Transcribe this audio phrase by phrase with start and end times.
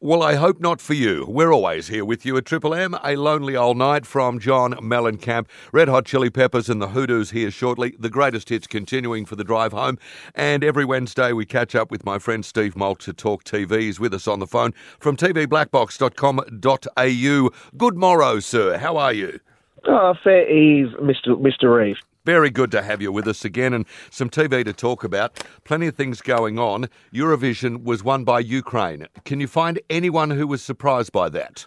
[0.00, 1.24] Well, I hope not for you.
[1.26, 2.94] We're always here with you at Triple M.
[3.02, 5.46] A lonely old night from John Mellencamp.
[5.72, 7.96] Red Hot Chili Peppers and the Hoodoos here shortly.
[7.98, 9.98] The greatest hits continuing for the drive home.
[10.34, 13.80] And every Wednesday we catch up with my friend Steve Molk to talk TV.
[13.80, 17.50] He's with us on the phone from tvblackbox.com.au.
[17.78, 18.78] Good morrow, sir.
[18.78, 19.40] How are you?
[19.86, 21.36] Oh, fair eve, Mr.
[21.40, 21.74] Mr.
[21.74, 21.96] Reeve.
[22.24, 25.44] Very good to have you with us again and some TV to talk about.
[25.64, 26.88] Plenty of things going on.
[27.12, 29.06] Eurovision was won by Ukraine.
[29.26, 31.66] Can you find anyone who was surprised by that?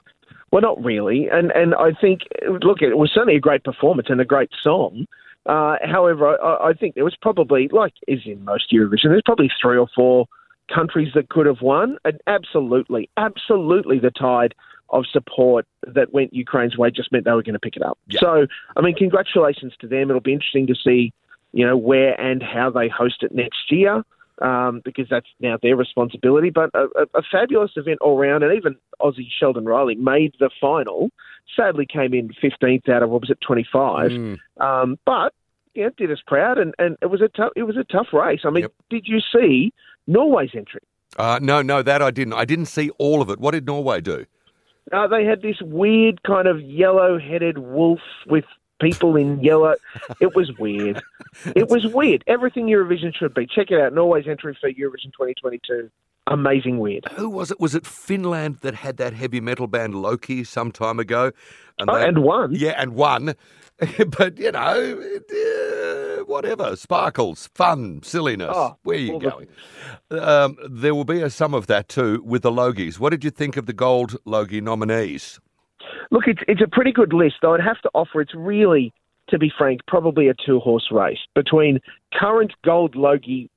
[0.51, 1.27] Well, not really.
[1.31, 2.21] And and I think,
[2.63, 5.05] look, it was certainly a great performance and a great song.
[5.45, 9.51] Uh, however, I, I think there was probably, like is in most Eurovision, there's probably
[9.61, 10.25] three or four
[10.73, 11.97] countries that could have won.
[12.03, 14.55] And absolutely, absolutely the tide
[14.89, 17.97] of support that went Ukraine's way just meant they were going to pick it up.
[18.07, 18.19] Yeah.
[18.21, 20.09] So, I mean, congratulations to them.
[20.09, 21.13] It'll be interesting to see,
[21.51, 24.03] you know, where and how they host it next year.
[24.39, 26.51] Um, because that's now their responsibility.
[26.51, 30.51] But a, a, a fabulous event all round, and even Aussie Sheldon Riley made the
[30.61, 31.09] final.
[31.55, 34.11] Sadly, came in 15th out of what was it, 25.
[34.11, 34.37] Mm.
[34.57, 35.33] Um, but
[35.73, 38.41] yeah, did us proud, and, and it was a tough it was a tough race.
[38.45, 38.73] I mean, Yep.
[38.91, 39.73] did you see
[40.05, 40.81] Norway's entry?
[41.17, 42.33] Uh, no, no, that I didn't.
[42.33, 43.39] I didn't see all of it.
[43.39, 44.25] What did Norway do?
[44.91, 48.45] Uh, they had this weird kind of yellow-headed wolf with
[48.79, 49.75] people in yellow.
[50.21, 51.01] It was weird.
[51.55, 52.23] it was weird.
[52.27, 53.45] Everything Eurovision should be.
[53.47, 53.93] Check it out.
[53.93, 55.89] Norway's entry for Eurovision 2022.
[56.29, 57.05] Amazing weird.
[57.13, 57.59] Who was it?
[57.59, 61.31] Was it Finland that had that heavy metal band Lordi some time ago?
[61.79, 62.53] And, Oh, they- and one.
[62.53, 63.33] Yeah, and one.
[64.17, 66.75] but, you know, it, uh, whatever.
[66.75, 68.51] Sparkles, fun, silliness.
[68.53, 69.47] Oh, Where are you all the- going?
[70.09, 72.99] Um, there will be a, some of that too with the Logies.
[72.99, 75.39] What did you think of the gold Logie nominees?
[76.11, 77.35] Look, it's it's a pretty good list.
[77.41, 78.93] Though I'd have to offer it's really,
[79.29, 81.79] to be frank, probably a two horse race between
[82.13, 83.49] current Gold Logie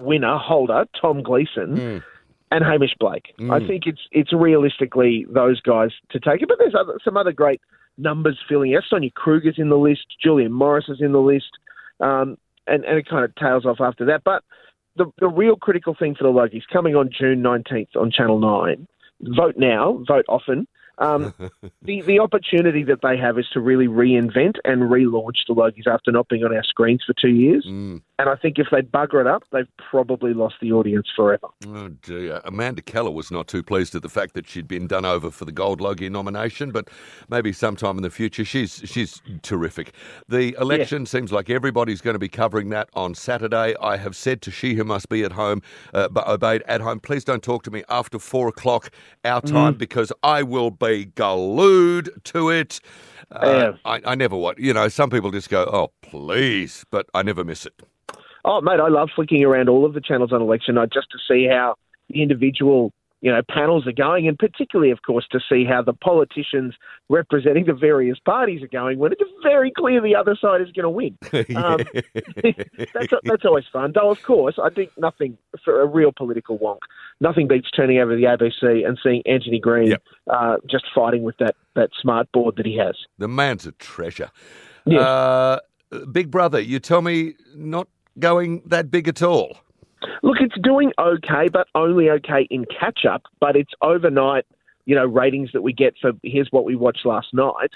[0.00, 2.02] winner holder Tom Gleeson Mm.
[2.50, 3.34] And Hamish Blake.
[3.38, 3.52] Mm.
[3.52, 6.48] I think it's it's realistically those guys to take it.
[6.48, 7.60] But there's other, some other great
[7.98, 8.84] numbers filling out.
[8.88, 10.06] Sonia Kruger's in the list.
[10.22, 11.50] Julia Morris is in the list.
[12.00, 14.22] Um, and, and it kind of tails off after that.
[14.24, 14.44] But
[14.96, 18.86] the, the real critical thing for the Logies coming on June 19th on Channel 9.
[19.36, 20.68] Vote now, vote often.
[21.00, 21.32] Um,
[21.82, 26.10] the the opportunity that they have is to really reinvent and relaunch the Logies after
[26.10, 27.64] not being on our screens for two years.
[27.68, 28.02] Mm.
[28.18, 31.48] And I think if they bugger it up, they've probably lost the audience forever.
[31.66, 32.40] Oh dear.
[32.44, 35.44] Amanda Keller was not too pleased at the fact that she'd been done over for
[35.44, 36.88] the Gold Logie nomination, but
[37.28, 38.44] maybe sometime in the future.
[38.44, 39.94] She's she's terrific.
[40.28, 43.74] The election seems like everybody's going to be covering that on Saturday.
[43.80, 45.62] I have said to she who must be at home,
[45.94, 48.90] uh, but obeyed at home, please don't talk to me after four o'clock
[49.24, 52.80] our time because I will be glued to it.
[53.30, 54.58] Uh, I, I never watch.
[54.58, 57.74] You know, some people just go, "Oh, please," but I never miss it.
[58.44, 61.18] Oh, mate, I love flicking around all of the channels on election night just to
[61.28, 61.74] see how
[62.08, 65.92] the individual, you know, panels are going, and particularly, of course, to see how the
[65.92, 66.74] politicians
[67.08, 68.98] representing the various parties are going.
[68.98, 71.18] When it's very clear the other side is going to win.
[71.58, 71.80] Um,
[72.94, 73.92] that's that's always fun.
[73.94, 76.78] Though, of course, I think nothing for a real political wonk.
[77.20, 80.02] Nothing beats turning over the ABC and seeing Anthony Green Yep.
[80.30, 82.96] uh, just fighting with that that smart board that he has.
[83.18, 84.30] The man's a treasure.
[84.86, 85.00] Yes.
[85.02, 85.58] Uh,
[86.12, 89.58] Big Brother, you tell me not going that big at all.
[90.22, 93.22] Look, it's doing okay, but only okay in catch up.
[93.40, 94.46] But it's overnight,
[94.86, 97.70] you know, ratings that we get for here's what we watched last night.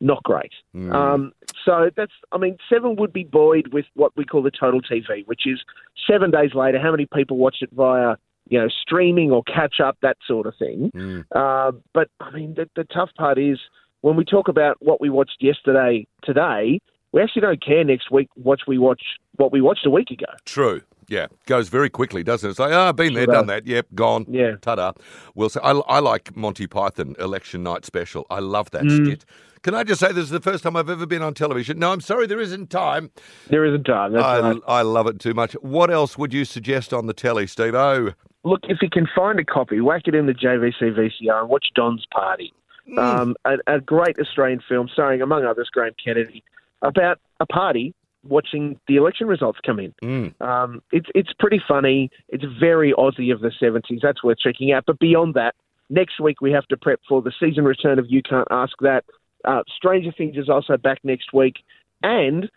[0.00, 0.52] Not great.
[0.92, 1.32] Um,
[1.64, 5.26] so that's, I mean, seven would be buoyed with what we call the total TV,
[5.26, 5.64] which is
[6.06, 8.16] seven days later, how many people watch it via,
[8.48, 10.90] you know, streaming or catch up, that sort of thing.
[10.94, 11.24] Mm.
[11.34, 13.58] Uh, but I mean, the, the tough part is
[14.02, 16.80] when we talk about what we watched yesterday, today,
[17.12, 19.02] we actually don't care next week what we watch,
[19.36, 20.26] what we watched a week ago.
[20.44, 20.82] True.
[21.08, 22.50] Yeah, goes very quickly, doesn't it?
[22.52, 23.66] It's like, oh, been there, done that.
[23.66, 24.26] Yep, gone.
[24.28, 24.56] Yeah.
[24.60, 24.92] Ta-da.
[25.34, 28.26] Well, so I, I like Monty Python Election Night Special.
[28.30, 29.06] I love that Mm.
[29.06, 29.24] skit.
[29.62, 31.78] Can I just say this is the first time I've ever been on television?
[31.78, 33.10] No, I'm sorry, there isn't time.
[33.48, 34.12] There isn't time.
[34.12, 34.56] That's I, right.
[34.68, 35.54] I love it too much.
[35.54, 37.74] What else would you suggest on the telly, Steve?
[37.74, 38.10] Oh,
[38.46, 41.68] Look, if you can find a copy, whack it in the JVC VCR and watch
[41.74, 42.52] Don's Party.
[42.98, 46.44] Um, a, a great Australian film starring, among others, Graham Kennedy,
[46.82, 47.94] about a party
[48.26, 49.94] watching the election results come in.
[50.02, 50.40] Mm.
[50.40, 52.10] Um, it's it's pretty funny.
[52.28, 54.00] It's very Aussie of the seventies.
[54.02, 54.84] That's worth checking out.
[54.86, 55.54] But beyond that,
[55.90, 59.04] next week we have to prep for the season return of You Can't Ask That.
[59.44, 61.56] Uh, Stranger Things is also back next week,
[62.02, 62.50] and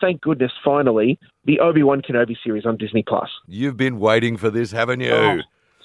[0.00, 3.28] thank goodness, finally, the Obi Wan Kenobi series on Disney Plus.
[3.46, 5.10] You've been waiting for this, haven't you?
[5.10, 5.38] Oh.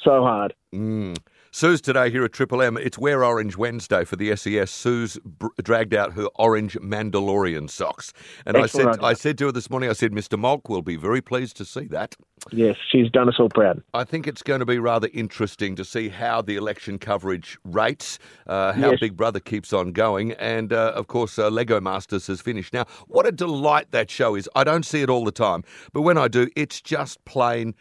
[0.03, 0.53] So hard.
[0.73, 1.17] Mm.
[1.55, 2.77] Sue's today here at Triple M.
[2.77, 4.71] It's Wear Orange Wednesday for the SES.
[4.71, 8.11] Sue's br- dragged out her orange Mandalorian socks.
[8.47, 9.07] And Excellent I said idea.
[9.07, 10.37] I said to her this morning, I said, Mr.
[10.37, 12.15] Molk will be very pleased to see that.
[12.51, 13.83] Yes, she's done us all proud.
[13.93, 18.17] I think it's going to be rather interesting to see how the election coverage rates,
[18.47, 18.99] uh, how Yes.
[18.99, 22.73] Big Brother keeps on going, and uh, of course, uh, Lego Masters has finished.
[22.73, 24.49] Now, what a delight that show is.
[24.55, 25.63] I don't see it all the time,
[25.93, 27.75] but when I do, it's just plain,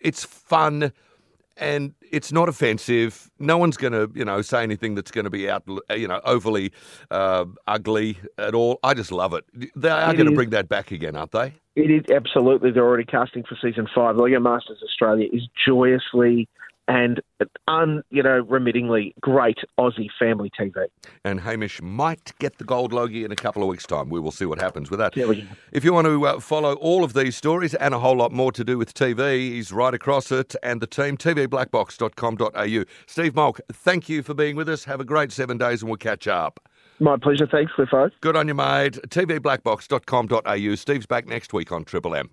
[0.00, 0.92] it's fun.
[1.56, 3.30] And it's not offensive.
[3.38, 6.20] No one's going to, you know, say anything that's going to be out, you know,
[6.24, 6.72] overly
[7.10, 8.80] uh, ugly at all.
[8.82, 9.44] I just love it.
[9.76, 11.54] They are It going to bring that back again, aren't they?
[11.76, 12.70] It is absolutely.
[12.70, 14.16] They're already casting for season five.
[14.16, 16.48] Lego Masters Australia is joyously
[16.88, 17.20] and
[17.66, 20.86] un, you know, remittingly great Aussie family TV.
[21.24, 24.10] and Hamish might get the gold logie in a couple of weeks' time.
[24.10, 25.14] We will see what happens with that.
[25.14, 25.48] There we go.
[25.72, 28.52] If you want to uh, follow all of these stories and a whole lot more
[28.52, 32.84] to do with TV, he's right across it and the team, tvblackbox.com.au.
[33.06, 34.84] Steve Molk, thank you for being with us.
[34.84, 36.60] Have a great seven days and we'll catch up.
[37.00, 37.46] My pleasure.
[37.50, 38.10] Thanks, Cliffo.
[38.20, 38.98] Good on you, mate.
[39.08, 40.74] tvblackbox.com.au.
[40.76, 42.30] Steve's back next week on Triple M.